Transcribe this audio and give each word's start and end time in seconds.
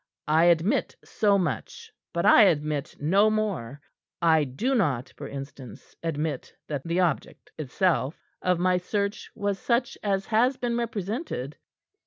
I 0.27 0.45
admit 0.45 0.95
so 1.03 1.37
much, 1.37 1.91
but 2.11 2.25
I 2.25 2.45
admit 2.45 2.95
no 2.99 3.29
more. 3.29 3.79
I 4.19 4.45
do 4.45 4.73
not, 4.73 5.13
for 5.15 5.27
instance, 5.27 5.95
admit 6.01 6.55
that 6.67 6.81
the 6.83 6.99
object 7.01 7.51
the 7.55 7.59
object 7.59 7.71
itself 7.71 8.17
of 8.41 8.57
my 8.57 8.77
search 8.77 9.29
was 9.35 9.59
such 9.59 9.99
as 10.01 10.25
has 10.25 10.57
been 10.57 10.75
represented." 10.75 11.55